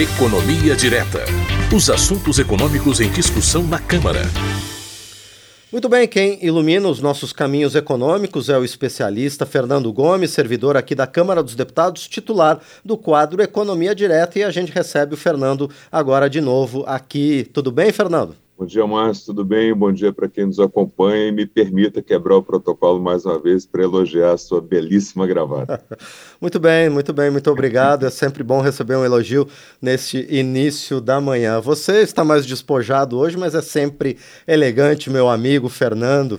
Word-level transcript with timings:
Economia 0.00 0.74
Direta. 0.74 1.26
Os 1.76 1.90
assuntos 1.90 2.38
econômicos 2.38 3.00
em 3.00 3.10
discussão 3.10 3.62
na 3.62 3.78
Câmara. 3.78 4.22
Muito 5.70 5.90
bem, 5.90 6.08
quem 6.08 6.42
ilumina 6.42 6.88
os 6.88 7.02
nossos 7.02 7.34
caminhos 7.34 7.74
econômicos 7.74 8.48
é 8.48 8.56
o 8.56 8.64
especialista 8.64 9.44
Fernando 9.44 9.92
Gomes, 9.92 10.30
servidor 10.30 10.74
aqui 10.74 10.94
da 10.94 11.06
Câmara 11.06 11.42
dos 11.42 11.54
Deputados, 11.54 12.08
titular 12.08 12.60
do 12.82 12.96
quadro 12.96 13.42
Economia 13.42 13.94
Direta, 13.94 14.38
e 14.38 14.42
a 14.42 14.50
gente 14.50 14.72
recebe 14.72 15.12
o 15.12 15.18
Fernando 15.18 15.70
agora 15.92 16.30
de 16.30 16.40
novo 16.40 16.82
aqui. 16.86 17.46
Tudo 17.52 17.70
bem, 17.70 17.92
Fernando? 17.92 18.34
Bom 18.60 18.66
dia, 18.66 18.86
Márcio, 18.86 19.24
tudo 19.24 19.42
bem? 19.42 19.72
Bom 19.72 19.90
dia 19.90 20.12
para 20.12 20.28
quem 20.28 20.44
nos 20.44 20.60
acompanha 20.60 21.28
e 21.28 21.32
me 21.32 21.46
permita 21.46 22.02
quebrar 22.02 22.36
o 22.36 22.42
protocolo 22.42 23.00
mais 23.00 23.24
uma 23.24 23.38
vez 23.38 23.64
para 23.64 23.82
elogiar 23.82 24.32
a 24.32 24.36
sua 24.36 24.60
belíssima 24.60 25.26
gravata. 25.26 25.82
muito 26.38 26.60
bem, 26.60 26.90
muito 26.90 27.10
bem, 27.10 27.30
muito 27.30 27.50
obrigado. 27.50 28.04
É 28.04 28.10
sempre 28.10 28.42
bom 28.42 28.60
receber 28.60 28.96
um 28.96 29.04
elogio 29.04 29.48
neste 29.80 30.26
início 30.28 31.00
da 31.00 31.22
manhã. 31.22 31.58
Você 31.58 32.02
está 32.02 32.22
mais 32.22 32.44
despojado 32.44 33.16
hoje, 33.16 33.34
mas 33.38 33.54
é 33.54 33.62
sempre 33.62 34.18
elegante, 34.46 35.08
meu 35.08 35.30
amigo 35.30 35.70
Fernando. 35.70 36.38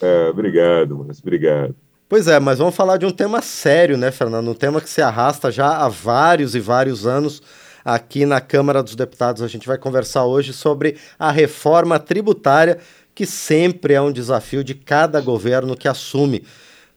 É, 0.00 0.30
obrigado, 0.30 0.96
Márcio, 0.96 1.22
obrigado. 1.22 1.76
Pois 2.08 2.26
é, 2.26 2.40
mas 2.40 2.58
vamos 2.58 2.74
falar 2.74 2.96
de 2.96 3.04
um 3.04 3.10
tema 3.10 3.42
sério, 3.42 3.98
né, 3.98 4.10
Fernando? 4.10 4.50
Um 4.50 4.54
tema 4.54 4.80
que 4.80 4.88
se 4.88 5.02
arrasta 5.02 5.50
já 5.50 5.76
há 5.76 5.90
vários 5.90 6.54
e 6.54 6.58
vários 6.58 7.06
anos 7.06 7.42
aqui 7.84 8.26
na 8.26 8.40
Câmara 8.40 8.82
dos 8.82 8.94
Deputados. 8.94 9.42
A 9.42 9.48
gente 9.48 9.66
vai 9.66 9.78
conversar 9.78 10.24
hoje 10.24 10.52
sobre 10.52 10.96
a 11.18 11.30
reforma 11.30 11.98
tributária, 11.98 12.78
que 13.14 13.26
sempre 13.26 13.94
é 13.94 14.00
um 14.00 14.12
desafio 14.12 14.62
de 14.62 14.74
cada 14.74 15.20
governo 15.20 15.76
que 15.76 15.88
assume. 15.88 16.44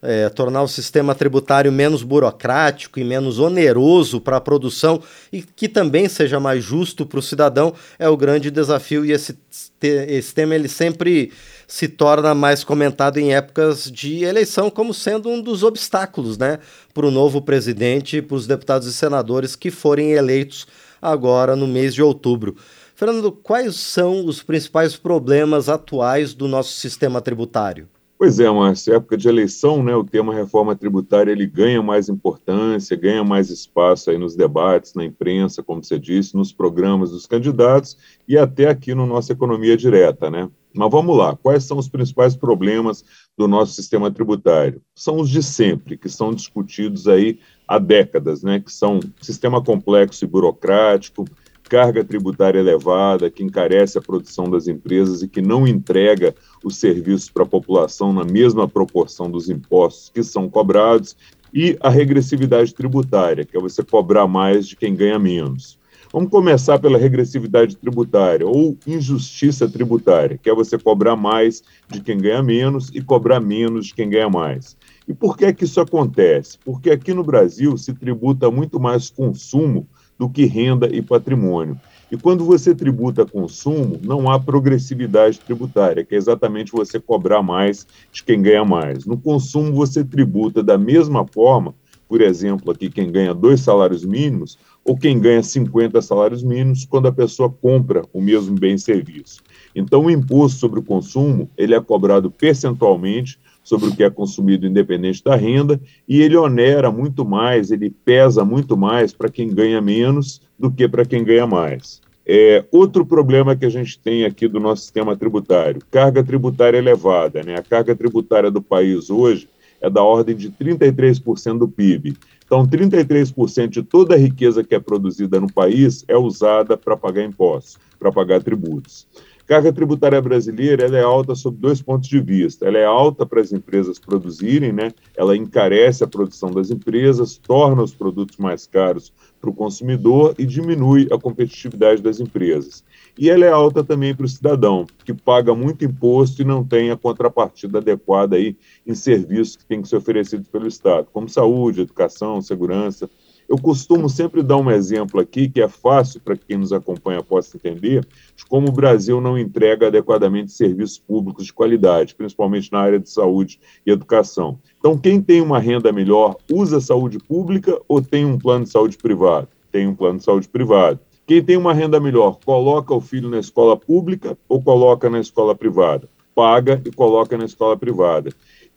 É, 0.06 0.28
tornar 0.28 0.62
o 0.62 0.68
sistema 0.68 1.16
tributário 1.16 1.72
menos 1.72 2.04
burocrático 2.04 3.00
e 3.00 3.06
menos 3.06 3.40
oneroso 3.40 4.20
para 4.20 4.36
a 4.36 4.42
produção 4.42 5.02
e 5.32 5.42
que 5.42 5.70
também 5.70 6.10
seja 6.10 6.42
mais 6.42 6.62
justo 6.62 7.06
para 7.06 7.20
o 7.20 7.22
cidadão 7.22 7.74
é 7.98 8.10
o 8.10 8.18
grande 8.18 8.52
desafio 8.52 9.06
e 9.06 9.14
esse, 9.14 9.40
esse 9.82 10.34
tema 10.34 10.56
ele 10.56 10.68
sempre 10.68 11.32
se 11.74 11.88
torna 11.88 12.36
mais 12.36 12.64
comentado 12.64 13.18
em 13.18 13.34
épocas 13.34 13.92
de 13.92 14.24
eleição 14.24 14.70
como 14.70 14.94
sendo 14.94 15.28
um 15.28 15.42
dos 15.42 15.64
obstáculos 15.64 16.38
né, 16.38 16.60
para 16.94 17.08
o 17.08 17.10
novo 17.10 17.42
presidente 17.42 18.18
e 18.18 18.22
para 18.22 18.36
os 18.36 18.46
deputados 18.46 18.88
e 18.88 18.94
senadores 18.94 19.56
que 19.56 19.72
forem 19.72 20.12
eleitos 20.12 20.68
agora 21.02 21.56
no 21.56 21.66
mês 21.66 21.96
de 21.96 22.04
outubro. 22.04 22.56
Fernando, 22.94 23.32
quais 23.32 23.76
são 23.76 24.24
os 24.24 24.44
principais 24.44 24.96
problemas 24.96 25.68
atuais 25.68 26.36
do 26.36 26.48
nosso 26.48 26.74
sistema 26.74 27.20
tributário? 27.20 27.88
Pois 28.20 28.40
é, 28.40 28.48
Márcio, 28.52 28.94
época 28.94 29.18
de 29.18 29.28
eleição, 29.28 29.82
né, 29.82 29.96
o 29.96 30.04
tema 30.04 30.32
reforma 30.32 30.76
tributária 30.76 31.32
ele 31.32 31.48
ganha 31.48 31.82
mais 31.82 32.08
importância, 32.08 32.96
ganha 32.96 33.24
mais 33.24 33.50
espaço 33.50 34.12
aí 34.12 34.18
nos 34.20 34.36
debates, 34.36 34.94
na 34.94 35.04
imprensa, 35.04 35.64
como 35.64 35.84
você 35.84 35.98
disse, 35.98 36.36
nos 36.36 36.54
programas 36.54 37.10
dos 37.10 37.26
candidatos 37.26 37.98
e 38.28 38.38
até 38.38 38.70
aqui 38.70 38.94
no 38.94 39.08
nossa 39.08 39.34
economia 39.34 39.76
direta, 39.76 40.30
né? 40.30 40.48
Mas 40.74 40.92
vamos 40.92 41.16
lá, 41.16 41.36
quais 41.36 41.64
são 41.64 41.78
os 41.78 41.88
principais 41.88 42.36
problemas 42.36 43.04
do 43.38 43.48
nosso 43.48 43.74
sistema 43.74 44.10
tributário? 44.10 44.82
São 44.96 45.20
os 45.20 45.30
de 45.30 45.44
sempre, 45.44 45.98
que 45.98 46.10
são 46.10 46.34
discutidos 46.34 47.08
aí 47.08 47.40
há 47.68 47.78
décadas, 47.78 48.42
né? 48.42 48.60
Que 48.60 48.72
são 48.72 49.00
sistema 49.22 49.64
complexo 49.64 50.26
e 50.26 50.28
burocrático, 50.28 51.26
carga 51.70 52.04
tributária 52.04 52.60
elevada, 52.60 53.30
que 53.30 53.44
encarece 53.44 53.98
a 53.98 54.02
produção 54.02 54.50
das 54.50 54.68
empresas 54.68 55.22
e 55.22 55.28
que 55.28 55.42
não 55.42 55.68
entrega 55.68 56.36
os 56.64 56.76
serviços 56.76 57.30
para 57.30 57.44
a 57.44 57.48
população 57.48 58.12
na 58.12 58.24
mesma 58.24 58.68
proporção 58.68 59.30
dos 59.30 59.50
impostos 59.50 60.10
que 60.10 60.24
são 60.24 60.50
cobrados, 60.50 61.16
e 61.54 61.78
a 61.80 61.90
regressividade 61.90 62.74
tributária, 62.74 63.46
que 63.46 63.56
é 63.56 63.60
você 63.60 63.84
cobrar 63.84 64.28
mais 64.28 64.68
de 64.68 64.76
quem 64.76 64.96
ganha 64.96 65.20
menos. 65.20 65.78
Vamos 66.14 66.30
começar 66.30 66.78
pela 66.78 67.00
regressividade 67.00 67.76
tributária 67.76 68.46
ou 68.46 68.78
injustiça 68.86 69.68
tributária, 69.68 70.38
que 70.38 70.48
é 70.48 70.54
você 70.54 70.78
cobrar 70.78 71.16
mais 71.16 71.64
de 71.90 72.02
quem 72.02 72.20
ganha 72.20 72.44
menos 72.44 72.92
e 72.94 73.02
cobrar 73.02 73.40
menos 73.40 73.88
de 73.88 73.96
quem 73.96 74.08
ganha 74.08 74.30
mais. 74.30 74.78
E 75.08 75.14
por 75.16 75.36
que 75.36 75.46
é 75.46 75.52
que 75.52 75.64
isso 75.64 75.82
acontece? 75.82 76.60
Porque 76.64 76.92
aqui 76.92 77.16
no 77.16 77.24
Brasil 77.24 77.76
se 77.80 77.96
tributa 77.96 78.52
muito 78.52 78.80
mais 78.80 79.10
consumo 79.10 79.88
do 80.16 80.30
que 80.30 80.46
renda 80.46 80.88
e 80.88 81.02
patrimônio. 81.02 81.82
E 82.12 82.16
quando 82.16 82.46
você 82.46 82.76
tributa 82.76 83.26
consumo, 83.26 84.00
não 84.04 84.30
há 84.30 84.40
progressividade 84.40 85.40
tributária, 85.40 86.06
que 86.06 86.14
é 86.14 86.18
exatamente 86.20 86.72
você 86.72 87.00
cobrar 87.00 87.42
mais 87.42 87.88
de 88.12 88.24
quem 88.24 88.40
ganha 88.40 88.64
mais. 88.64 89.04
No 89.08 89.18
consumo, 89.18 89.74
você 89.74 90.04
tributa 90.04 90.62
da 90.62 90.78
mesma 90.78 91.26
forma, 91.26 91.74
por 92.08 92.22
exemplo, 92.22 92.72
aqui 92.72 92.92
quem 92.92 93.12
ganha 93.12 93.34
dois 93.34 93.62
salários 93.62 94.06
mínimos, 94.06 94.60
ou 94.84 94.98
quem 94.98 95.20
ganha 95.20 95.42
50 95.42 96.02
salários 96.02 96.44
mínimos 96.44 96.86
quando 96.86 97.08
a 97.08 97.12
pessoa 97.12 97.50
compra 97.50 98.04
o 98.12 98.22
mesmo 98.22 98.58
bem 98.58 98.76
e 98.76 98.80
serviço. 98.80 99.42
Então, 99.76 100.06
o 100.06 100.12
imposto 100.12 100.60
sobre 100.60 100.80
o 100.80 100.84
consumo 100.84 101.50
ele 101.58 101.74
é 101.74 101.80
cobrado 101.80 102.30
percentualmente 102.30 103.40
sobre 103.64 103.88
o 103.88 103.96
que 103.96 104.04
é 104.04 104.10
consumido 104.10 104.68
independente 104.68 105.24
da 105.24 105.36
renda 105.36 105.80
e 106.08 106.22
ele 106.22 106.36
onera 106.36 106.92
muito 106.92 107.24
mais, 107.24 107.72
ele 107.72 107.90
pesa 107.90 108.44
muito 108.44 108.76
mais 108.76 109.14
para 109.14 109.30
quem 109.30 109.50
ganha 109.50 109.80
menos 109.80 110.42
do 110.60 110.70
que 110.70 110.88
para 110.88 111.06
quem 111.06 111.24
ganha 111.24 111.48
mais. 111.48 112.02
É, 112.26 112.64
outro 112.72 113.06
problema 113.06 113.56
que 113.56 113.66
a 113.66 113.70
gente 113.70 114.00
tem 114.00 114.24
aqui 114.24 114.48
do 114.48 114.60
nosso 114.60 114.84
sistema 114.84 115.16
tributário, 115.16 115.82
carga 115.92 116.24
tributária 116.24 116.78
elevada. 116.78 117.44
Né? 117.44 117.56
A 117.56 117.62
carga 117.62 117.96
tributária 117.96 118.50
do 118.50 118.62
país 118.62 119.10
hoje 119.10 119.48
é 119.84 119.90
da 119.90 120.02
ordem 120.02 120.36
de 120.36 120.50
33% 120.50 121.60
do 121.60 121.68
PIB. 121.68 122.16
Então, 122.46 122.66
33% 122.66 123.68
de 123.68 123.84
toda 123.84 124.16
a 124.16 124.18
riqueza 124.18 124.64
que 124.64 124.74
é 124.74 124.80
produzida 124.80 125.40
no 125.40 125.52
país 125.52 126.06
é 126.08 126.18
usada 126.18 126.78
para 126.78 126.96
pagar 126.96 127.24
impostos, 127.24 127.78
para 128.00 128.12
pagar 128.12 128.42
tributos. 128.42 129.06
Carga 129.46 129.74
tributária 129.74 130.22
brasileira 130.22 130.86
ela 130.86 130.98
é 130.98 131.04
alta 131.04 131.36
sob 131.36 131.58
dois 131.58 131.82
pontos 131.82 132.08
de 132.08 132.20
vista. 132.20 132.66
Ela 132.66 132.78
é 132.78 132.86
alta 132.86 133.26
para 133.26 133.42
as 133.42 133.52
empresas 133.52 134.00
produzirem, 134.00 134.72
né? 134.72 134.92
ela 135.16 135.36
encarece 135.36 136.04
a 136.04 136.08
produção 136.08 136.50
das 136.52 136.72
empresas, 136.72 137.38
torna 137.38 137.84
os 137.84 137.94
produtos 137.94 138.38
mais 138.38 138.66
caros 138.66 139.12
para 139.42 139.50
o 139.50 139.54
consumidor 139.54 140.34
e 140.38 140.46
diminui 140.46 141.10
a 141.12 141.20
competitividade 141.20 142.02
das 142.02 142.22
empresas. 142.22 142.84
E 143.18 143.30
ela 143.30 143.44
é 143.44 143.50
alta 143.50 143.84
também 143.84 144.16
para 144.16 144.26
o 144.26 144.30
cidadão, 144.30 144.88
que 145.04 145.14
paga 145.14 145.54
muito 145.54 145.84
imposto 145.84 146.42
e 146.42 146.46
não 146.46 146.64
tem 146.64 146.90
a 146.90 146.98
contrapartida 146.98 147.80
adequada 147.80 148.38
aí 148.38 148.56
em 148.88 148.96
serviços 148.96 149.58
que 149.58 149.66
têm 149.66 149.82
que 149.82 149.90
ser 149.90 149.98
oferecidos 149.98 150.48
pelo 150.48 150.68
Estado, 150.68 151.08
como 151.12 151.28
saúde, 151.28 151.82
educação, 151.82 152.42
segurança. 152.42 153.10
Eu 153.48 153.58
costumo 153.58 154.10
sempre 154.10 154.42
dar 154.42 154.58
um 154.58 154.72
exemplo 154.72 155.20
aqui 155.20 155.50
que 155.50 155.62
é 155.62 155.68
fácil 155.68 156.22
para 156.22 156.36
quem 156.36 156.58
nos 156.58 156.72
acompanha 156.72 157.22
possa 157.22 157.58
entender 157.58 158.06
de 158.36 158.46
como 158.46 158.70
o 158.70 158.72
Brasil 158.72 159.20
não 159.20 159.38
entrega 159.38 159.88
adequadamente 159.88 160.52
serviços 160.52 160.98
públicos 160.98 161.46
de 161.46 161.54
qualidade, 161.54 162.16
principalmente 162.16 162.72
na 162.72 162.80
área 162.80 163.00
de 163.00 163.10
saúde 163.10 163.60
e 163.86 163.92
educação. 163.92 164.58
Então, 164.80 164.98
quem 164.98 165.22
tem 165.22 165.42
uma 165.42 165.60
renda 165.60 165.92
melhor 165.92 166.36
usa 166.52 166.80
saúde 166.80 167.20
pública 167.20 167.80
ou 167.88 168.02
tem 168.02 168.26
um 168.26 168.38
plano 168.38 168.66
de 168.66 168.72
saúde 168.72 168.98
privado? 168.98 169.48
Tem 169.72 169.88
um 169.88 169.96
plano 169.96 170.20
de 170.20 170.26
saúde 170.26 170.48
privado. 170.48 171.00
Quem 171.26 171.42
tem 171.42 171.56
uma 171.56 171.74
renda 171.74 172.00
melhor 172.00 172.38
coloca 172.46 172.94
o 172.94 173.00
filho 173.00 173.30
na 173.30 173.40
escola 173.40 173.78
pública 173.78 174.38
ou 174.48 174.62
coloca 174.62 175.10
na 175.10 175.20
escola 175.20 175.56
privada? 175.56 176.10
Paga 176.36 176.82
e 176.86 176.92
coloca 176.92 177.38
na 177.38 177.46
escola 177.46 177.78
privada. 177.78 178.32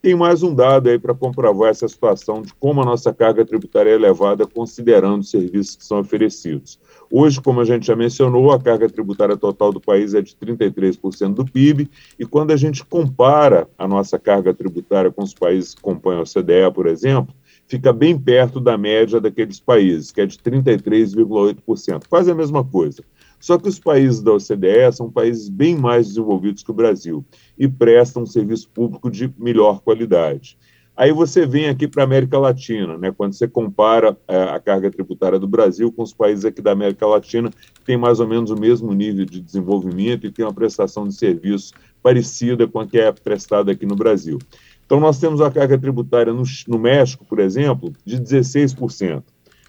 Tem 0.07 0.15
mais 0.15 0.41
um 0.45 0.55
dado 0.55 0.89
aí 0.89 1.01
para 1.01 1.13
comprovar 1.13 1.71
essa 1.71 1.89
situação 1.89 2.41
de 2.41 2.55
como 2.61 2.81
a 2.81 2.85
nossa 2.85 3.13
carga 3.13 3.45
tributária 3.45 3.91
é 3.91 3.95
elevada, 3.95 4.47
considerando 4.47 5.23
os 5.23 5.33
serviços 5.33 5.75
que 5.75 5.85
são 5.85 5.99
oferecidos. 5.99 6.79
Hoje, 7.11 7.41
como 7.41 7.61
a 7.61 7.65
gente 7.65 7.89
já 7.89 7.97
mencionou, 7.97 8.53
a 8.53 8.61
carga 8.61 8.89
tributária 8.89 9.37
total 9.37 9.73
do 9.73 9.81
país 9.81 10.15
é 10.15 10.23
de 10.23 10.33
33% 10.37 11.35
do 11.35 11.45
PIB, 11.45 11.91
e 12.21 12.25
quando 12.25 12.53
a 12.53 12.57
gente 12.57 12.85
compara 12.85 13.67
a 13.77 13.89
nossa 13.89 14.17
carga 14.17 14.55
tributária 14.55 15.11
com 15.11 15.25
os 15.25 15.35
países 15.35 15.75
que 15.75 15.83
compõem 15.83 16.19
a 16.19 16.21
OCDE, 16.21 16.73
por 16.73 16.87
exemplo, 16.87 17.35
fica 17.67 17.93
bem 17.93 18.17
perto 18.17 18.61
da 18.61 18.79
média 18.79 19.21
daqueles 19.21 19.59
países, 19.59 20.13
que 20.13 20.21
é 20.21 20.27
de 20.27 20.39
33,8%. 20.39 22.05
Quase 22.09 22.31
a 22.31 22.35
mesma 22.37 22.63
coisa. 22.63 23.03
Só 23.47 23.57
que 23.57 23.69
os 23.69 23.79
países 23.79 24.21
da 24.21 24.33
OCDE 24.33 24.91
são 24.93 25.09
países 25.09 25.49
bem 25.49 25.77
mais 25.77 26.09
desenvolvidos 26.09 26.65
que 26.65 26.71
o 26.73 26.75
Brasil 26.75 27.25
e 27.57 27.69
prestam 27.69 28.25
um 28.25 28.27
serviço 28.27 28.69
público 28.71 29.09
de 29.09 29.33
melhor 29.39 29.83
qualidade. 29.83 30.59
Aí 30.97 31.13
você 31.13 31.47
vem 31.47 31.69
aqui 31.69 31.87
para 31.87 32.03
a 32.03 32.07
América 32.07 32.41
Latina, 32.41 32.99
né? 32.99 33.13
quando 33.17 33.35
você 33.35 33.47
compara 33.47 34.19
é, 34.27 34.37
a 34.37 34.59
carga 34.59 34.91
tributária 34.91 35.39
do 35.39 35.47
Brasil 35.47 35.93
com 35.93 36.03
os 36.03 36.13
países 36.13 36.45
aqui 36.45 36.61
da 36.61 36.73
América 36.73 37.07
Latina, 37.07 37.49
que 37.49 37.85
tem 37.85 37.97
mais 37.97 38.19
ou 38.19 38.27
menos 38.27 38.51
o 38.51 38.57
mesmo 38.57 38.93
nível 38.93 39.25
de 39.25 39.41
desenvolvimento 39.41 40.27
e 40.27 40.33
tem 40.33 40.45
uma 40.45 40.53
prestação 40.53 41.07
de 41.07 41.15
serviço 41.15 41.73
parecida 42.03 42.67
com 42.67 42.81
a 42.81 42.87
que 42.89 42.99
é 42.99 43.13
prestada 43.13 43.71
aqui 43.71 43.87
no 43.87 43.95
Brasil. 43.95 44.39
Então, 44.85 44.99
nós 44.99 45.21
temos 45.21 45.41
a 45.41 45.53
carga 45.53 45.79
tributária 45.79 46.33
no, 46.33 46.43
no 46.67 46.79
México, 46.81 47.25
por 47.25 47.39
exemplo, 47.39 47.93
de 48.05 48.21
16%. 48.21 49.23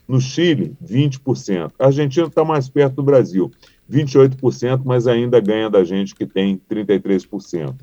No 0.07 0.21
Chile, 0.21 0.73
20%. 0.83 1.71
A 1.77 1.85
Argentina 1.87 2.27
está 2.27 2.45
mais 2.45 2.69
perto 2.69 2.95
do 2.95 3.03
Brasil, 3.03 3.51
28%, 3.91 4.81
mas 4.85 5.05
ainda 5.05 5.39
ganha 5.39 5.69
da 5.69 5.83
gente 5.83 6.15
que 6.15 6.25
tem 6.25 6.61
33%. 6.69 7.75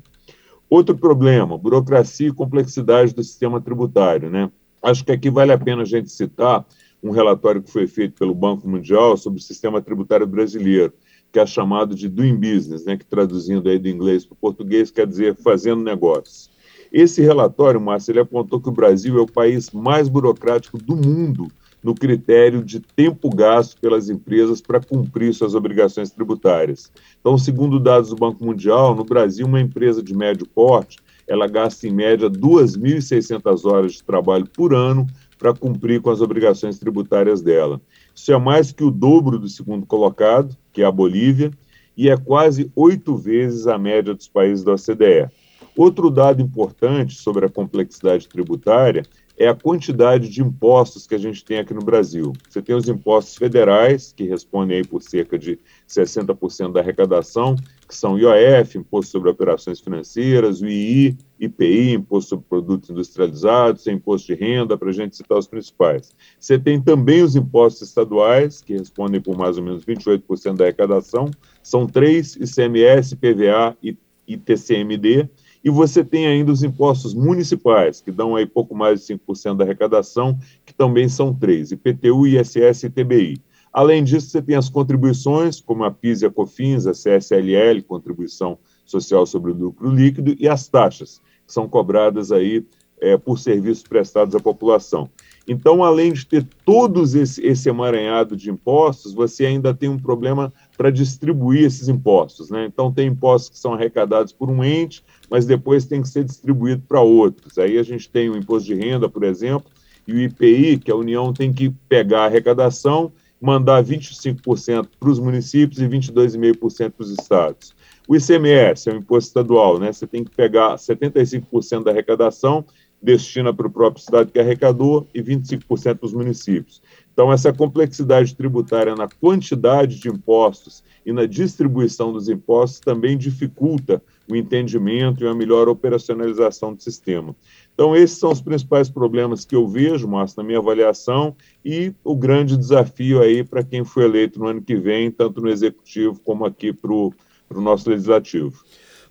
Outro 0.67 0.97
problema, 0.97 1.57
burocracia 1.57 2.29
e 2.29 2.33
complexidade 2.33 3.13
do 3.13 3.23
sistema 3.23 3.61
tributário. 3.61 4.29
Né? 4.29 4.51
Acho 4.81 5.05
que 5.05 5.11
aqui 5.11 5.29
vale 5.29 5.51
a 5.51 5.57
pena 5.57 5.83
a 5.83 5.85
gente 5.85 6.11
citar 6.11 6.65
um 7.03 7.11
relatório 7.11 7.61
que 7.61 7.71
foi 7.71 7.85
feito 7.85 8.15
pelo 8.15 8.33
Banco 8.33 8.67
Mundial 8.67 9.15
sobre 9.15 9.39
o 9.39 9.43
sistema 9.43 9.79
tributário 9.79 10.25
brasileiro, 10.25 10.91
que 11.31 11.39
é 11.39 11.45
chamado 11.45 11.93
de 11.93 12.09
Doing 12.09 12.35
Business, 12.35 12.83
né, 12.85 12.97
que 12.97 13.05
traduzindo 13.05 13.69
aí 13.69 13.77
do 13.77 13.87
inglês 13.87 14.25
para 14.25 14.33
o 14.33 14.37
português 14.37 14.89
quer 14.89 15.05
dizer 15.05 15.35
fazendo 15.35 15.83
negócios. 15.83 16.49
Esse 16.91 17.21
relatório, 17.21 17.79
Márcio, 17.79 18.11
ele 18.11 18.21
apontou 18.21 18.59
que 18.59 18.69
o 18.69 18.71
Brasil 18.71 19.19
é 19.19 19.21
o 19.21 19.27
país 19.27 19.69
mais 19.69 20.09
burocrático 20.09 20.77
do 20.77 20.95
mundo 20.95 21.47
no 21.85 21.93
critério 21.93 22.63
de 22.63 22.79
tempo 22.79 23.29
gasto 23.29 23.79
pelas 23.79 24.09
empresas 24.09 24.59
para 24.59 24.79
cumprir 24.79 25.31
suas 25.35 25.53
obrigações 25.53 26.09
tributárias. 26.09 26.91
Então, 27.21 27.37
segundo 27.37 27.79
dados 27.79 28.09
do 28.09 28.15
Banco 28.15 28.43
Mundial, 28.43 28.95
no 28.95 29.03
Brasil, 29.03 29.45
uma 29.45 29.61
empresa 29.61 30.01
de 30.01 30.17
médio 30.17 30.47
porte, 30.47 30.97
ela 31.27 31.45
gasta 31.45 31.87
em 31.87 31.91
média 31.91 32.27
2.600 32.27 33.71
horas 33.71 33.93
de 33.93 34.03
trabalho 34.03 34.47
por 34.49 34.73
ano 34.73 35.05
para 35.37 35.53
cumprir 35.53 36.01
com 36.01 36.09
as 36.09 36.21
obrigações 36.21 36.79
tributárias 36.79 37.43
dela. 37.43 37.79
Isso 38.15 38.33
é 38.33 38.39
mais 38.39 38.71
que 38.71 38.83
o 38.83 38.89
dobro 38.89 39.37
do 39.37 39.47
segundo 39.47 39.85
colocado, 39.85 40.57
que 40.73 40.81
é 40.81 40.85
a 40.85 40.91
Bolívia, 40.91 41.51
e 41.95 42.09
é 42.09 42.17
quase 42.17 42.71
oito 42.75 43.15
vezes 43.15 43.67
a 43.67 43.77
média 43.77 44.15
dos 44.15 44.27
países 44.27 44.63
da 44.63 44.73
OCDE. 44.73 45.29
Outro 45.77 46.09
dado 46.09 46.41
importante 46.41 47.13
sobre 47.13 47.45
a 47.45 47.49
complexidade 47.49 48.27
tributária 48.27 49.03
é 49.37 49.47
a 49.47 49.55
quantidade 49.55 50.29
de 50.29 50.41
impostos 50.41 51.05
que 51.05 51.15
a 51.15 51.17
gente 51.17 51.43
tem 51.43 51.59
aqui 51.59 51.73
no 51.73 51.81
Brasil. 51.81 52.31
Você 52.47 52.61
tem 52.61 52.75
os 52.75 52.87
impostos 52.87 53.35
federais, 53.35 54.13
que 54.15 54.23
respondem 54.23 54.77
aí 54.77 54.87
por 54.87 55.01
cerca 55.01 55.37
de 55.37 55.59
60% 55.87 56.71
da 56.71 56.79
arrecadação, 56.79 57.55
que 57.87 57.95
são 57.95 58.17
IOF, 58.17 58.77
Imposto 58.77 59.11
sobre 59.11 59.29
Operações 59.29 59.79
Financeiras, 59.79 60.61
o 60.61 60.67
II, 60.67 61.17
IPI, 61.39 61.93
Imposto 61.93 62.29
sobre 62.29 62.45
Produtos 62.47 62.89
Industrializados, 62.89 63.85
Imposto 63.87 64.27
de 64.27 64.35
Renda, 64.35 64.77
para 64.77 64.89
a 64.89 64.93
gente 64.93 65.17
citar 65.17 65.37
os 65.37 65.47
principais. 65.47 66.15
Você 66.39 66.57
tem 66.57 66.81
também 66.81 67.21
os 67.21 67.35
impostos 67.35 67.89
estaduais, 67.89 68.61
que 68.61 68.73
respondem 68.73 69.19
por 69.19 69.37
mais 69.37 69.57
ou 69.57 69.63
menos 69.63 69.83
28% 69.85 70.55
da 70.55 70.63
arrecadação, 70.63 71.29
são 71.61 71.85
três, 71.85 72.35
ICMS, 72.35 73.15
PVA 73.17 73.75
e 73.83 73.97
ITCMD, 74.27 75.29
e 75.65 75.69
você 75.71 76.03
tem 76.03 76.27
ainda 76.27 76.51
os 76.51 76.61
impostos 76.61 77.15
municipais, 77.15 77.99
que 77.99 78.11
dão 78.11 78.35
aí 78.35 78.45
pouco 78.45 78.75
mais 78.75 79.03
de 79.03 79.15
5% 79.15 79.57
da 79.57 79.63
arrecadação, 79.63 80.37
que 80.63 80.71
também 80.71 81.09
são 81.09 81.33
três, 81.33 81.71
IPTU, 81.71 82.27
ISS 82.27 82.83
e 82.83 82.89
TBI. 82.91 83.41
Além 83.73 84.03
disso, 84.03 84.29
você 84.29 84.43
tem 84.43 84.55
as 84.55 84.69
contribuições, 84.69 85.59
como 85.59 85.83
a 85.83 85.89
PIS 85.89 86.21
e 86.21 86.27
a 86.27 86.29
COFINS, 86.29 86.85
a 86.85 86.91
CSLL, 86.91 87.81
Contribuição 87.87 88.59
Social 88.85 89.25
sobre 89.25 89.51
o 89.51 89.55
Lucro 89.55 89.89
Líquido, 89.89 90.35
e 90.39 90.47
as 90.47 90.67
taxas, 90.67 91.19
que 91.47 91.51
são 91.51 91.67
cobradas 91.67 92.31
aí 92.31 92.63
é, 93.01 93.17
por 93.17 93.39
serviços 93.39 93.83
prestados 93.83 94.35
à 94.35 94.39
população. 94.39 95.09
Então, 95.47 95.83
além 95.83 96.11
de 96.11 96.25
ter 96.25 96.45
todos 96.65 97.13
esse, 97.13 97.45
esse 97.45 97.69
emaranhado 97.69 98.35
de 98.35 98.49
impostos, 98.49 99.13
você 99.13 99.45
ainda 99.45 99.73
tem 99.73 99.87
um 99.87 99.99
problema 99.99 100.51
para 100.75 100.89
distribuir 100.89 101.65
esses 101.65 101.87
impostos. 101.87 102.49
Né? 102.49 102.65
Então, 102.65 102.91
tem 102.91 103.07
impostos 103.07 103.49
que 103.49 103.59
são 103.59 103.73
arrecadados 103.73 104.33
por 104.33 104.49
um 104.49 104.63
ente, 104.63 105.03
mas 105.29 105.45
depois 105.45 105.85
tem 105.85 106.01
que 106.01 106.09
ser 106.09 106.23
distribuído 106.23 106.81
para 106.87 107.01
outros. 107.01 107.57
Aí 107.57 107.77
a 107.77 107.83
gente 107.83 108.09
tem 108.09 108.29
o 108.29 108.37
imposto 108.37 108.67
de 108.67 108.75
renda, 108.75 109.07
por 109.07 109.23
exemplo, 109.23 109.69
e 110.07 110.13
o 110.13 110.19
IPI, 110.19 110.79
que 110.79 110.91
a 110.91 110.95
União 110.95 111.31
tem 111.31 111.53
que 111.53 111.69
pegar 111.87 112.21
a 112.21 112.25
arrecadação, 112.25 113.11
mandar 113.39 113.83
25% 113.83 114.87
para 114.99 115.09
os 115.09 115.19
municípios 115.19 115.79
e 115.79 115.87
22,5% 115.87 116.91
para 116.91 117.03
os 117.03 117.11
estados. 117.11 117.75
O 118.07 118.15
ICMS 118.15 118.89
é 118.89 118.93
um 118.93 118.97
imposto 118.97 119.29
estadual, 119.29 119.79
né? 119.79 119.91
Você 119.91 120.05
tem 120.05 120.23
que 120.23 120.29
pegar 120.29 120.75
75% 120.75 121.83
da 121.83 121.91
arrecadação 121.91 122.63
destina 123.01 123.53
para 123.53 123.67
o 123.67 123.71
próprio 123.71 124.01
Estado 124.01 124.31
que 124.31 124.39
arrecadou 124.39 125.07
e 125.13 125.21
25% 125.21 125.97
para 125.97 126.05
os 126.05 126.13
municípios. 126.13 126.81
Então, 127.13 127.31
essa 127.31 127.53
complexidade 127.53 128.35
tributária 128.35 128.93
na 128.93 129.07
quantidade 129.07 129.99
de 129.99 130.09
impostos 130.09 130.83
e 131.05 131.13
na 131.13 131.25
distribuição 131.25 132.11
dos 132.11 132.27
impostos 132.27 132.81
também 132.81 133.17
dificulta 133.17 134.01
o 134.29 134.35
entendimento 134.35 135.23
e 135.23 135.27
a 135.27 135.33
melhor 135.33 135.69
operacionalização 135.69 136.73
do 136.73 136.83
sistema. 136.83 137.33
Então, 137.73 137.95
esses 137.95 138.17
são 138.17 138.31
os 138.31 138.41
principais 138.41 138.89
problemas 138.89 139.45
que 139.45 139.55
eu 139.55 139.67
vejo, 139.67 140.07
Márcio, 140.07 140.41
na 140.41 140.43
minha 140.43 140.59
avaliação, 140.59 141.35
e 141.63 141.93
o 142.03 142.15
grande 142.15 142.57
desafio 142.57 143.21
aí 143.21 143.43
para 143.43 143.63
quem 143.63 143.85
foi 143.85 144.03
eleito 144.03 144.39
no 144.39 144.47
ano 144.47 144.61
que 144.61 144.75
vem, 144.75 145.09
tanto 145.09 145.41
no 145.41 145.49
Executivo 145.49 146.19
como 146.21 146.43
aqui 146.43 146.73
para 146.73 146.91
o 146.91 147.13
nosso 147.51 147.89
Legislativo. 147.89 148.61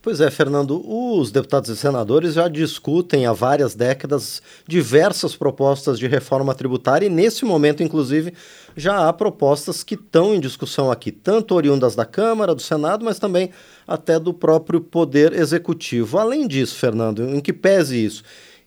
Pois 0.04 0.20
é, 0.20 0.30
Fernando, 0.30 0.84
os 0.86 1.32
deputados 1.32 1.70
e 1.70 1.76
senadores 1.78 2.34
já 2.34 2.46
discutem 2.46 3.24
há 3.24 3.32
várias 3.32 3.74
décadas 3.74 4.42
diversas 4.68 5.34
propostas 5.34 5.98
de 5.98 6.06
reforma 6.06 6.54
tributária 6.54 7.06
e, 7.06 7.08
nesse 7.08 7.46
momento, 7.46 7.82
inclusive, 7.82 8.34
já 8.76 9.08
há 9.08 9.12
propostas 9.14 9.82
que 9.82 9.94
estão 9.94 10.34
em 10.34 10.40
discussão 10.40 10.90
aqui, 10.90 11.10
tanto 11.10 11.54
oriundas 11.54 11.96
da 11.96 12.04
Câmara, 12.04 12.54
do 12.54 12.60
Senado, 12.60 13.02
mas 13.02 13.18
também 13.18 13.48
até 13.88 14.20
do 14.20 14.34
próprio 14.34 14.78
Poder 14.78 15.32
Executivo. 15.32 16.18
Além 16.18 16.46
disso, 16.46 16.74
Fernando, 16.74 17.24
em 17.34 17.40
que 17.40 17.54
pese 17.54 18.04
isso? 18.04 18.22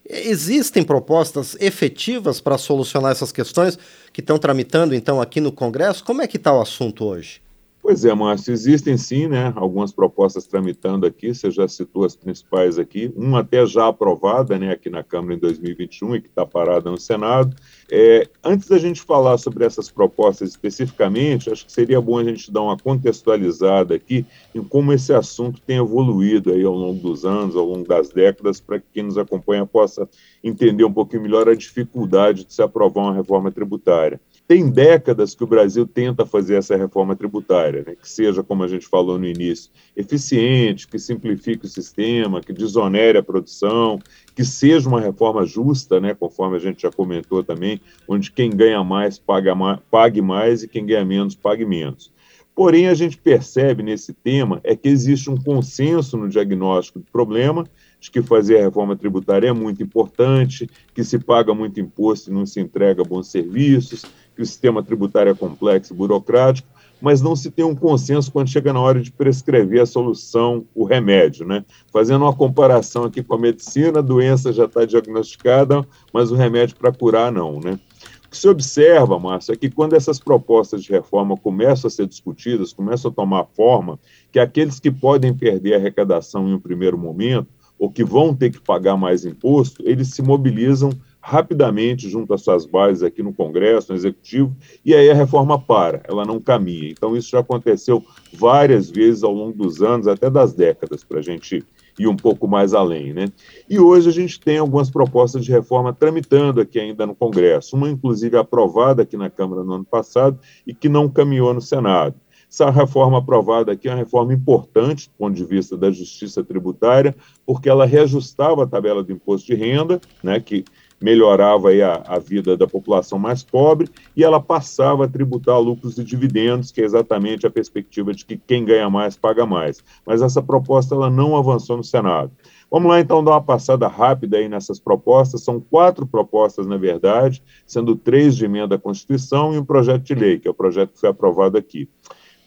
Existem 0.09 0.81
propostas 0.81 1.55
efetivas 1.59 2.41
para 2.41 2.57
solucionar 2.57 3.11
essas 3.11 3.31
questões 3.31 3.77
que 4.11 4.21
estão 4.21 4.39
tramitando, 4.39 4.95
então, 4.95 5.21
aqui 5.21 5.39
no 5.39 5.51
Congresso? 5.51 6.03
Como 6.03 6.19
é 6.19 6.25
que 6.25 6.37
está 6.37 6.51
o 6.51 6.59
assunto 6.59 7.05
hoje? 7.05 7.45
Pois 7.87 8.03
é, 8.03 8.13
Márcio, 8.13 8.51
existem 8.51 8.97
sim, 8.97 9.27
né, 9.27 9.53
algumas 9.55 9.93
propostas 9.93 10.45
tramitando 10.45 11.05
aqui, 11.05 11.33
você 11.33 11.49
já 11.49 11.69
citou 11.69 12.03
as 12.03 12.17
principais 12.17 12.77
aqui, 12.77 13.13
uma 13.15 13.39
até 13.39 13.65
já 13.65 13.87
aprovada, 13.87 14.59
né, 14.59 14.73
aqui 14.73 14.89
na 14.89 15.01
Câmara 15.01 15.35
em 15.35 15.39
2021 15.39 16.17
e 16.17 16.21
que 16.21 16.27
está 16.27 16.45
parada 16.45 16.91
no 16.91 16.97
Senado. 16.97 17.55
É, 17.89 18.27
antes 18.43 18.67
da 18.67 18.77
gente 18.77 19.01
falar 19.01 19.37
sobre 19.37 19.63
essas 19.63 19.89
propostas 19.89 20.49
especificamente, 20.49 21.49
acho 21.49 21.65
que 21.65 21.71
seria 21.71 22.01
bom 22.01 22.17
a 22.17 22.23
gente 22.23 22.51
dar 22.51 22.61
uma 22.61 22.77
contextualizada 22.77 23.95
aqui 23.95 24.25
em 24.53 24.61
como 24.61 24.91
esse 24.91 25.13
assunto 25.13 25.61
tem 25.65 25.77
evoluído 25.77 26.51
aí 26.51 26.63
ao 26.63 26.73
longo 26.73 26.99
dos 27.01 27.23
anos, 27.23 27.55
ao 27.55 27.65
longo 27.65 27.87
das 27.87 28.09
décadas, 28.09 28.59
para 28.59 28.79
que 28.79 28.85
quem 28.93 29.03
nos 29.03 29.17
acompanha 29.17 29.65
possa 29.65 30.07
entender 30.43 30.83
um 30.83 30.91
pouquinho 30.91 31.21
melhor 31.21 31.47
a 31.47 31.55
dificuldade 31.55 32.45
de 32.45 32.53
se 32.53 32.61
aprovar 32.61 33.03
uma 33.03 33.13
reforma 33.13 33.51
tributária. 33.51 34.19
Tem 34.47 34.69
décadas 34.69 35.35
que 35.35 35.43
o 35.43 35.47
Brasil 35.47 35.85
tenta 35.85 36.25
fazer 36.25 36.55
essa 36.55 36.77
reforma 36.77 37.15
tributária, 37.17 37.83
né? 37.85 37.95
que 38.01 38.09
seja, 38.09 38.41
como 38.41 38.63
a 38.63 38.67
gente 38.67 38.87
falou 38.87 39.19
no 39.19 39.27
início, 39.27 39.69
eficiente, 39.95 40.87
que 40.87 40.97
simplifique 40.97 41.65
o 41.65 41.69
sistema, 41.69 42.39
que 42.39 42.53
desonere 42.53 43.17
a 43.17 43.23
produção, 43.23 43.99
que 44.33 44.45
seja 44.45 44.87
uma 44.87 45.01
reforma 45.01 45.45
justa, 45.45 45.99
né? 45.99 46.13
conforme 46.13 46.55
a 46.55 46.59
gente 46.59 46.81
já 46.81 46.91
comentou 46.91 47.43
também, 47.43 47.76
onde 48.07 48.31
quem 48.31 48.49
ganha 48.49 48.83
mais, 48.83 49.19
paga 49.19 49.53
mais 49.55 49.79
pague 49.89 50.21
mais 50.21 50.63
e 50.63 50.67
quem 50.67 50.85
ganha 50.85 51.05
menos 51.05 51.35
pague 51.35 51.65
menos. 51.65 52.11
Porém, 52.57 52.87
a 52.87 52.95
gente 52.95 53.17
percebe 53.17 53.83
nesse 53.83 54.11
tema 54.11 54.59
é 54.63 54.75
que 54.75 54.89
existe 54.89 55.29
um 55.29 55.37
consenso 55.37 56.17
no 56.17 56.27
diagnóstico 56.27 56.97
do 56.97 57.05
problema 57.11 57.67
de 57.99 58.09
que 58.09 58.21
fazer 58.21 58.57
a 58.57 58.63
reforma 58.63 58.95
tributária 58.95 59.49
é 59.49 59.53
muito 59.53 59.83
importante, 59.83 60.67
que 60.93 61.03
se 61.03 61.19
paga 61.19 61.53
muito 61.53 61.79
imposto 61.79 62.31
e 62.31 62.33
não 62.33 62.47
se 62.47 62.59
entrega 62.59 63.03
bons 63.03 63.27
serviços, 63.27 64.05
que 64.35 64.41
o 64.41 64.45
sistema 64.45 64.81
tributário 64.81 65.31
é 65.31 65.35
complexo 65.35 65.93
e 65.93 65.95
burocrático, 65.95 66.67
mas 67.01 67.21
não 67.21 67.35
se 67.35 67.51
tem 67.51 67.63
um 67.63 67.75
consenso 67.75 68.31
quando 68.31 68.49
chega 68.49 68.73
na 68.73 68.79
hora 68.79 69.01
de 69.01 69.11
prescrever 69.11 69.81
a 69.81 69.85
solução, 69.85 70.65
o 70.73 70.83
remédio, 70.83 71.45
né? 71.45 71.63
Fazendo 71.91 72.23
uma 72.23 72.33
comparação 72.33 73.03
aqui 73.03 73.21
com 73.23 73.35
a 73.35 73.39
medicina, 73.39 73.99
a 73.99 74.01
doença 74.01 74.51
já 74.51 74.65
está 74.65 74.85
diagnosticada, 74.85 75.87
mas 76.13 76.31
o 76.31 76.35
remédio 76.35 76.75
para 76.75 76.91
curar 76.91 77.31
não, 77.31 77.59
né? 77.59 77.79
O 78.25 78.29
que 78.29 78.37
se 78.37 78.49
observa, 78.49 79.17
Márcio, 79.17 79.53
é 79.53 79.55
que 79.55 79.69
quando 79.69 79.93
essas 79.93 80.19
propostas 80.19 80.83
de 80.83 80.91
reforma 80.91 81.37
começam 81.37 81.87
a 81.87 81.91
ser 81.91 82.05
discutidas, 82.07 82.73
começam 82.73 83.09
a 83.09 83.13
tomar 83.13 83.45
forma, 83.55 83.97
que 84.31 84.39
aqueles 84.39 84.79
que 84.79 84.91
podem 84.91 85.33
perder 85.33 85.75
a 85.75 85.77
arrecadação 85.77 86.47
em 86.47 86.53
um 86.53 86.59
primeiro 86.59 86.97
momento, 86.97 87.47
ou 87.79 87.89
que 87.89 88.03
vão 88.03 88.33
ter 88.35 88.51
que 88.51 88.59
pagar 88.59 88.97
mais 88.97 89.23
imposto, 89.23 89.81
eles 89.85 90.09
se 90.09 90.21
mobilizam 90.21 90.89
rapidamente 91.27 92.07
junto 92.07 92.33
às 92.33 92.41
suas 92.41 92.65
bases 92.65 93.03
aqui 93.03 93.21
no 93.21 93.33
Congresso, 93.33 93.91
no 93.91 93.97
Executivo, 93.97 94.55
e 94.85 94.95
aí 94.95 95.09
a 95.09 95.13
reforma 95.13 95.59
para, 95.59 96.01
ela 96.07 96.23
não 96.23 96.39
caminha. 96.39 96.89
Então, 96.89 97.17
isso 97.17 97.31
já 97.31 97.39
aconteceu 97.39 98.01
várias 98.31 98.89
vezes 98.89 99.23
ao 99.23 99.33
longo 99.33 99.51
dos 99.51 99.81
anos, 99.81 100.07
até 100.07 100.29
das 100.29 100.53
décadas, 100.53 101.03
para 101.03 101.19
a 101.19 101.21
gente 101.21 101.65
ir 101.99 102.07
um 102.07 102.15
pouco 102.15 102.47
mais 102.47 102.73
além. 102.73 103.13
Né? 103.13 103.27
E 103.69 103.77
hoje 103.77 104.07
a 104.07 104.13
gente 104.13 104.39
tem 104.39 104.57
algumas 104.57 104.89
propostas 104.89 105.43
de 105.43 105.51
reforma 105.51 105.91
tramitando 105.91 106.61
aqui 106.61 106.79
ainda 106.79 107.05
no 107.05 107.13
Congresso, 107.13 107.75
uma 107.75 107.89
inclusive 107.89 108.37
aprovada 108.37 109.01
aqui 109.01 109.17
na 109.17 109.29
Câmara 109.29 109.65
no 109.65 109.73
ano 109.73 109.85
passado 109.85 110.39
e 110.65 110.73
que 110.73 110.87
não 110.87 111.09
caminhou 111.09 111.53
no 111.53 111.59
Senado. 111.61 112.15
Essa 112.49 112.69
reforma 112.69 113.17
aprovada 113.17 113.73
aqui 113.73 113.89
é 113.89 113.91
uma 113.91 113.97
reforma 113.97 114.33
importante 114.33 115.09
do 115.09 115.15
ponto 115.17 115.35
de 115.35 115.43
vista 115.43 115.75
da 115.75 115.91
justiça 115.91 116.41
tributária, 116.41 117.13
porque 117.45 117.67
ela 117.67 117.85
reajustava 117.85 118.63
a 118.63 118.67
tabela 118.67 119.03
do 119.03 119.11
imposto 119.11 119.47
de 119.47 119.55
renda, 119.55 119.99
né, 120.23 120.39
que 120.39 120.63
melhorava 120.99 121.69
aí 121.69 121.81
a, 121.81 122.03
a, 122.07 122.19
vida 122.19 122.57
da 122.57 122.67
população 122.67 123.19
mais 123.19 123.43
pobre 123.43 123.89
e 124.15 124.23
ela 124.23 124.39
passava 124.39 125.05
a 125.05 125.07
tributar 125.07 125.59
lucros 125.59 125.97
e 125.97 126.03
dividendos, 126.03 126.71
que 126.71 126.81
é 126.81 126.85
exatamente 126.85 127.45
a 127.45 127.51
perspectiva 127.51 128.13
de 128.13 128.25
que 128.25 128.37
quem 128.37 128.65
ganha 128.65 128.89
mais 128.89 129.15
paga 129.15 129.45
mais. 129.45 129.83
Mas 130.05 130.21
essa 130.21 130.41
proposta 130.41 130.95
ela 130.95 131.09
não 131.09 131.37
avançou 131.37 131.77
no 131.77 131.83
Senado. 131.83 132.31
Vamos 132.69 132.89
lá 132.89 132.99
então 132.99 133.23
dar 133.23 133.31
uma 133.31 133.41
passada 133.41 133.87
rápida 133.87 134.37
aí 134.37 134.49
nessas 134.49 134.79
propostas. 134.79 135.43
São 135.43 135.59
quatro 135.59 136.05
propostas, 136.05 136.67
na 136.67 136.77
verdade, 136.77 137.41
sendo 137.65 137.95
três 137.95 138.35
de 138.35 138.45
emenda 138.45 138.75
à 138.75 138.79
Constituição 138.79 139.53
e 139.53 139.57
um 139.57 139.63
projeto 139.63 140.03
de 140.03 140.15
lei, 140.15 140.39
que 140.39 140.47
é 140.47 140.51
o 140.51 140.53
projeto 140.53 140.93
que 140.93 140.99
foi 140.99 141.09
aprovado 141.09 141.57
aqui. 141.57 141.87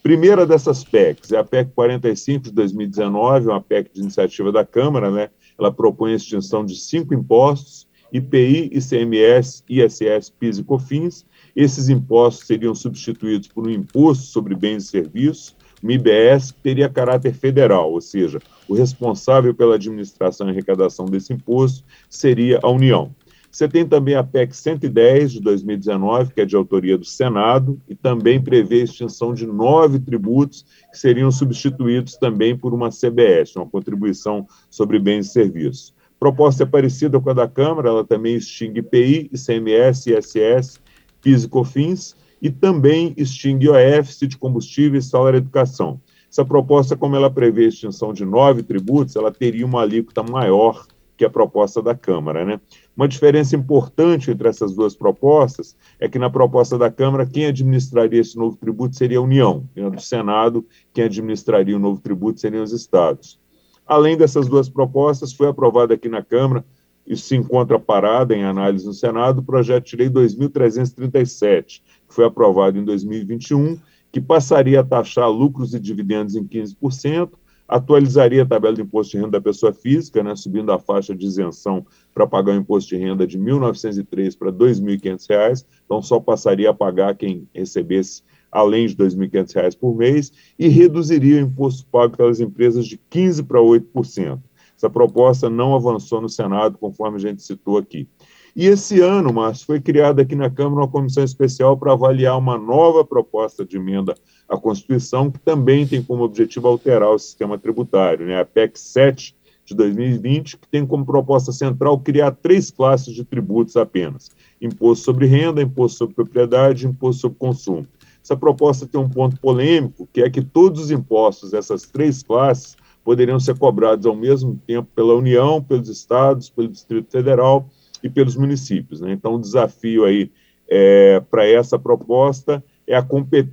Primeira 0.03 0.47
dessas 0.47 0.83
PECs 0.83 1.31
é 1.31 1.37
a 1.37 1.43
PEC 1.43 1.71
45 1.75 2.45
de 2.45 2.51
2019, 2.51 3.47
uma 3.47 3.61
PEC 3.61 3.93
de 3.93 4.01
iniciativa 4.01 4.51
da 4.51 4.65
Câmara, 4.65 5.11
né? 5.11 5.29
Ela 5.59 5.71
propõe 5.71 6.13
a 6.13 6.15
extinção 6.15 6.65
de 6.65 6.75
cinco 6.75 7.13
impostos: 7.13 7.87
IPI, 8.11 8.71
ICMS, 8.73 9.63
ISS, 9.69 10.29
PIS 10.29 10.57
e 10.59 10.63
COFINS. 10.63 11.25
Esses 11.55 11.89
impostos 11.89 12.47
seriam 12.47 12.73
substituídos 12.75 13.47
por 13.47 13.67
um 13.67 13.71
imposto 13.71 14.25
sobre 14.25 14.55
bens 14.55 14.85
e 14.85 14.87
serviços, 14.87 15.55
um 15.83 15.89
IBS, 15.89 16.53
teria 16.61 16.87
caráter 16.87 17.33
federal, 17.33 17.91
ou 17.91 18.01
seja, 18.01 18.39
o 18.67 18.75
responsável 18.75 19.53
pela 19.53 19.75
administração 19.75 20.47
e 20.47 20.51
arrecadação 20.51 21.05
desse 21.05 21.33
imposto 21.33 21.83
seria 22.07 22.59
a 22.61 22.69
União. 22.69 23.13
Você 23.51 23.67
tem 23.67 23.85
também 23.85 24.15
a 24.15 24.23
PEC 24.23 24.55
110 24.55 25.33
de 25.33 25.41
2019, 25.41 26.33
que 26.33 26.39
é 26.39 26.45
de 26.45 26.55
autoria 26.55 26.97
do 26.97 27.03
Senado, 27.03 27.81
e 27.89 27.93
também 27.93 28.41
prevê 28.41 28.79
a 28.79 28.83
extinção 28.85 29.33
de 29.33 29.45
nove 29.45 29.99
tributos 29.99 30.65
que 30.89 30.97
seriam 30.97 31.29
substituídos 31.29 32.15
também 32.15 32.57
por 32.57 32.73
uma 32.73 32.89
CBS, 32.89 33.57
uma 33.57 33.67
contribuição 33.67 34.47
sobre 34.69 34.99
bens 34.99 35.27
e 35.27 35.33
serviços. 35.33 35.93
Proposta 36.21 36.61
é 36.61 36.65
parecida 36.67 37.19
com 37.19 37.31
a 37.31 37.33
da 37.33 37.47
Câmara, 37.47 37.89
ela 37.89 38.03
também 38.05 38.35
extingue 38.35 38.81
IPI, 38.81 39.31
ICMS, 39.33 40.13
ISS, 40.13 40.79
PIS 41.19 41.45
e 41.45 41.49
COFINS, 41.49 42.15
e 42.39 42.51
também 42.51 43.11
extingue 43.17 43.67
OFC 43.67 44.27
de 44.27 44.37
combustíveis, 44.37 45.05
salário 45.05 45.37
educação. 45.37 45.99
Essa 46.31 46.45
proposta, 46.45 46.95
como 46.95 47.15
ela 47.15 47.31
prevê 47.31 47.65
a 47.65 47.69
extinção 47.69 48.13
de 48.13 48.23
nove 48.23 48.61
tributos, 48.61 49.15
ela 49.15 49.31
teria 49.31 49.65
uma 49.65 49.81
alíquota 49.81 50.21
maior 50.21 50.85
que 51.17 51.25
a 51.25 51.29
proposta 51.29 51.81
da 51.81 51.95
Câmara. 51.95 52.45
Né? 52.45 52.61
Uma 52.95 53.07
diferença 53.07 53.55
importante 53.55 54.29
entre 54.29 54.47
essas 54.47 54.75
duas 54.75 54.95
propostas 54.95 55.75
é 55.99 56.07
que 56.07 56.19
na 56.19 56.29
proposta 56.29 56.77
da 56.77 56.91
Câmara, 56.91 57.25
quem 57.25 57.47
administraria 57.47 58.21
esse 58.21 58.37
novo 58.37 58.55
tributo 58.55 58.95
seria 58.95 59.17
a 59.17 59.21
União, 59.21 59.67
e 59.75 59.81
na 59.81 59.89
do 59.89 59.99
Senado, 59.99 60.63
quem 60.93 61.03
administraria 61.03 61.75
o 61.75 61.79
novo 61.79 61.99
tributo 61.99 62.39
seriam 62.39 62.63
os 62.63 62.73
estados. 62.73 63.41
Além 63.85 64.15
dessas 64.17 64.47
duas 64.47 64.69
propostas, 64.69 65.33
foi 65.33 65.47
aprovado 65.47 65.93
aqui 65.93 66.07
na 66.07 66.23
Câmara, 66.23 66.63
isso 67.05 67.27
se 67.27 67.35
encontra 67.35 67.79
parada 67.79 68.35
em 68.35 68.43
análise 68.43 68.85
no 68.85 68.93
Senado, 68.93 69.39
o 69.39 69.43
projeto 69.43 69.85
de 69.85 69.95
lei 69.97 70.09
2337, 70.09 71.83
que 72.07 72.13
foi 72.13 72.25
aprovado 72.25 72.77
em 72.77 72.85
2021, 72.85 73.79
que 74.11 74.21
passaria 74.21 74.81
a 74.81 74.83
taxar 74.83 75.29
lucros 75.29 75.73
e 75.73 75.79
dividendos 75.79 76.35
em 76.35 76.45
15%, 76.45 77.31
atualizaria 77.67 78.43
a 78.43 78.45
tabela 78.45 78.75
de 78.75 78.81
imposto 78.81 79.11
de 79.11 79.17
renda 79.17 79.31
da 79.31 79.41
pessoa 79.41 79.71
física, 79.71 80.21
né, 80.21 80.35
subindo 80.35 80.71
a 80.73 80.79
faixa 80.79 81.15
de 81.15 81.25
isenção 81.25 81.85
para 82.13 82.27
pagar 82.27 82.51
o 82.51 82.57
imposto 82.57 82.89
de 82.89 82.97
renda 82.97 83.25
de 83.25 83.37
R$ 83.37 83.45
1.903 83.45 84.37
para 84.37 84.49
R$ 84.49 84.57
2.500, 84.57 85.65
então 85.85 86.01
só 86.01 86.19
passaria 86.19 86.69
a 86.69 86.73
pagar 86.73 87.15
quem 87.15 87.47
recebesse 87.55 88.23
além 88.51 88.87
de 88.87 88.93
R$ 88.93 89.05
2.500 89.05 89.77
por 89.77 89.95
mês, 89.95 90.31
e 90.59 90.67
reduziria 90.67 91.37
o 91.37 91.47
imposto 91.47 91.85
pago 91.91 92.17
pelas 92.17 92.39
empresas 92.39 92.85
de 92.85 92.97
15% 92.97 93.45
para 93.47 93.59
8%. 93.59 94.39
Essa 94.75 94.89
proposta 94.89 95.49
não 95.49 95.75
avançou 95.75 96.19
no 96.19 96.27
Senado, 96.27 96.77
conforme 96.77 97.17
a 97.17 97.19
gente 97.19 97.43
citou 97.43 97.77
aqui. 97.77 98.07
E 98.55 98.65
esse 98.65 98.99
ano, 98.99 99.31
Márcio, 99.31 99.65
foi 99.65 99.79
criada 99.79 100.21
aqui 100.21 100.35
na 100.35 100.49
Câmara 100.49 100.81
uma 100.81 100.87
comissão 100.87 101.23
especial 101.23 101.77
para 101.77 101.93
avaliar 101.93 102.37
uma 102.37 102.57
nova 102.57 103.05
proposta 103.05 103.63
de 103.63 103.77
emenda 103.77 104.13
à 104.49 104.57
Constituição, 104.57 105.31
que 105.31 105.39
também 105.39 105.87
tem 105.87 106.03
como 106.03 106.23
objetivo 106.23 106.67
alterar 106.67 107.09
o 107.09 107.19
sistema 107.19 107.57
tributário, 107.57 108.25
né? 108.25 108.39
a 108.39 108.45
PEC 108.45 108.77
7 108.77 109.35
de 109.63 109.75
2020, 109.75 110.57
que 110.57 110.67
tem 110.67 110.85
como 110.85 111.05
proposta 111.05 111.51
central 111.51 111.99
criar 111.99 112.31
três 112.31 112.69
classes 112.69 113.13
de 113.13 113.23
tributos 113.23 113.77
apenas: 113.77 114.29
imposto 114.61 115.05
sobre 115.05 115.27
renda, 115.27 115.61
imposto 115.61 115.99
sobre 115.99 116.15
propriedade 116.15 116.87
imposto 116.87 117.21
sobre 117.21 117.37
consumo. 117.37 117.87
Essa 118.23 118.37
proposta 118.37 118.87
tem 118.87 118.99
um 118.99 119.09
ponto 119.09 119.39
polêmico, 119.39 120.07
que 120.11 120.21
é 120.21 120.29
que 120.29 120.41
todos 120.41 120.83
os 120.83 120.91
impostos 120.91 121.51
dessas 121.51 121.83
três 121.83 122.21
classes 122.21 122.77
poderiam 123.03 123.39
ser 123.39 123.57
cobrados 123.57 124.05
ao 124.05 124.15
mesmo 124.15 124.59
tempo 124.67 124.87
pela 124.95 125.15
União, 125.15 125.61
pelos 125.61 125.89
estados, 125.89 126.49
pelo 126.49 126.67
Distrito 126.67 127.11
Federal 127.11 127.67
e 128.03 128.09
pelos 128.09 128.35
municípios. 128.35 129.01
Né? 129.01 129.11
Então, 129.11 129.35
o 129.35 129.41
desafio 129.41 130.05
aí 130.05 130.31
é, 130.69 131.19
para 131.19 131.45
essa 131.47 131.77
proposta 131.79 132.63
é, 132.87 132.95
a 132.95 133.05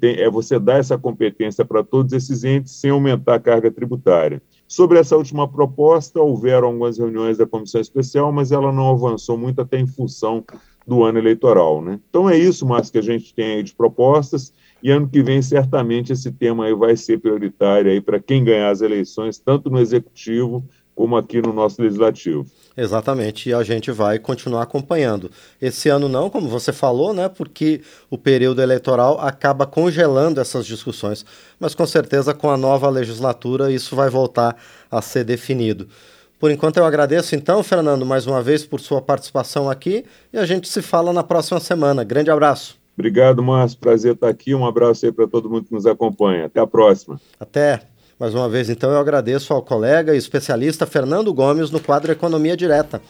é 0.03 0.31
você 0.31 0.59
dar 0.59 0.79
essa 0.79 0.99
competência 0.99 1.65
para 1.65 1.85
todos 1.85 2.13
esses 2.13 2.45
entes 2.45 2.73
sem 2.73 2.91
aumentar 2.91 3.35
a 3.35 3.41
carga 3.41 3.71
tributária. 3.71 4.43
Sobre 4.67 4.99
essa 4.99 5.17
última 5.17 5.49
proposta, 5.49 6.21
houveram 6.21 6.69
algumas 6.69 6.99
reuniões 6.99 7.39
da 7.39 7.47
comissão 7.47 7.81
especial, 7.81 8.31
mas 8.33 8.53
ela 8.53 8.73
não 8.73 8.91
avançou 8.91 9.39
muito 9.39 9.61
até 9.61 9.79
em 9.79 9.87
função 9.87 10.45
do 10.89 11.05
ano 11.05 11.19
eleitoral. 11.19 11.83
Né? 11.83 12.01
Então 12.09 12.31
é 12.31 12.37
isso, 12.39 12.67
Márcio, 12.67 12.93
que 12.93 12.99
a 12.99 13.03
gente 13.03 13.35
tem 13.35 13.57
aí 13.57 13.63
de 13.63 13.75
propostas, 13.75 14.53
e 14.83 14.91
ano 14.91 15.07
que 15.07 15.23
vem 15.23 15.43
certamente 15.43 16.13
esse 16.13 16.33
tema 16.33 16.65
aí 16.65 16.75
vai 16.75 16.97
ser 16.97 17.19
prioritário 17.19 17.91
aí 17.91 18.01
para 18.01 18.19
quem 18.19 18.43
ganhar 18.43 18.71
as 18.71 18.81
eleições, 18.81 19.39
tanto 19.39 19.69
no 19.69 19.79
executivo 19.79 20.65
como 20.95 21.17
aqui 21.17 21.41
no 21.41 21.53
nosso 21.53 21.81
legislativo. 21.83 22.47
Exatamente, 22.77 23.51
e 23.51 23.55
a 23.55 23.63
gente 23.63 23.91
vai 23.93 24.19
continuar 24.19 24.63
acompanhando. 24.63 25.31
Esse 25.61 25.89
ano 25.89 26.09
não, 26.09 26.31
como 26.31 26.49
você 26.49 26.73
falou, 26.73 27.13
né, 27.13 27.29
porque 27.29 27.83
o 28.09 28.17
período 28.17 28.63
eleitoral 28.63 29.21
acaba 29.21 29.67
congelando 29.67 30.41
essas 30.41 30.67
discussões, 30.67 31.25
mas 31.61 31.75
com 31.75 31.87
certeza 31.87 32.33
com 32.33 32.51
a 32.51 32.57
nova 32.57 32.89
legislatura 32.89 33.71
isso 33.71 33.95
vai 33.95 34.09
voltar 34.09 34.57
a 34.91 35.03
ser 35.03 35.23
definido. 35.25 35.89
Por 36.39 36.51
enquanto 36.51 36.77
eu 36.77 36.85
agradeço 36.85 37.35
então, 37.35 37.63
Fernando, 37.63 38.07
mais 38.07 38.27
uma 38.27 38.41
vez 38.41 38.65
por 38.65 38.81
sua 38.81 39.03
participação 39.03 39.69
aqui 39.69 40.05
e 40.33 40.39
a 40.39 40.47
gente 40.47 40.69
se 40.69 40.81
fala 40.81 41.13
na 41.13 41.25
próxima 41.25 41.59
semana. 41.59 42.05
Grande 42.05 42.31
abraço. 42.31 42.77
Obrigado, 42.97 43.43
Márcio. 43.43 43.79
Prazer 43.79 44.15
estar 44.15 44.29
aqui. 44.29 44.55
Um 44.55 44.67
abraço 44.67 45.07
aí 45.07 45.13
para 45.13 45.27
todo 45.27 45.49
mundo 45.51 45.67
que 45.67 45.73
nos 45.75 45.87
acompanha. 45.87 46.47
Até 46.47 46.61
a 46.61 46.67
próxima. 46.67 47.21
Até. 47.39 47.83
Mais 48.19 48.35
uma 48.35 48.49
vez, 48.49 48.69
então, 48.69 48.91
eu 48.91 48.99
agradeço 48.99 49.55
ao 49.55 49.63
colega 49.63 50.13
e 50.13 50.19
especialista 50.19 50.85
Fernando 50.85 51.33
Gomes 51.33 51.71
no 51.71 51.79
quadro 51.79 52.11
Economia 52.11 52.57
Direta. 52.57 53.01